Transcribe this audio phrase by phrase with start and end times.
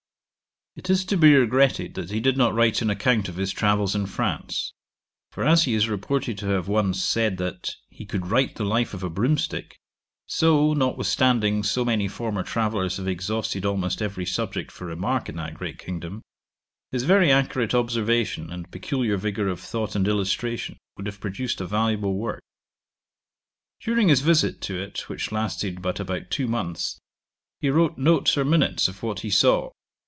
[0.73, 3.93] It is to be regretted that he did not write an account of his travels
[3.93, 4.71] in France;
[5.29, 8.93] for as he is reported to have once said, that 'he could write the Life
[8.93, 9.75] of a Broomstick,'
[10.27, 15.55] so, notwithstanding so many former travellers have exhausted almost every subject for remark in that
[15.55, 16.21] great kingdom,
[16.89, 21.65] his very accurate observation, and peculiar vigour of thought and illustration, would have produced a
[21.65, 22.41] valuable work.
[23.81, 26.97] During his visit to it, which lasted but about two months,
[27.59, 29.71] he wrote notes or minutes of what he saw.